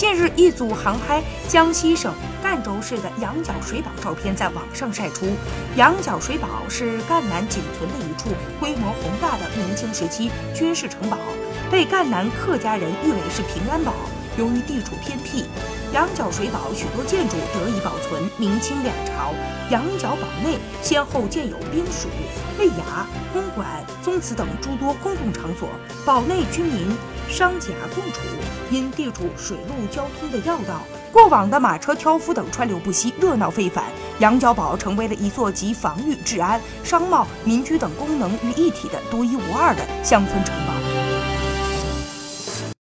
[0.00, 2.10] 近日，一组航拍江西省
[2.42, 5.26] 赣州市的羊角水堡照片在网上晒出。
[5.76, 11.18] 羊角水堡是赣南仅存的一处规模宏大的明清时期军事城堡，
[11.70, 13.92] 被赣南客家人誉为是平安堡。
[14.38, 15.44] 由于地处偏僻，
[15.92, 18.22] 羊角水堡许多建筑得以保存。
[18.38, 19.34] 明清两朝，
[19.70, 22.08] 羊角堡内先后建有兵署、
[22.58, 23.04] 卫衙、
[23.34, 23.66] 公馆、
[24.00, 25.68] 宗祠等诸多公共场所，
[26.06, 26.96] 堡内居民。
[27.30, 28.20] 商贾共处，
[28.70, 33.84] 因地处水陆交通的要道，过往的马车、挑夫等川流不息，热闹非凡。
[34.18, 40.69] 羊角堡成为了一座集防御、治安、商贸、民居等功能于一体的独一无二的乡村城。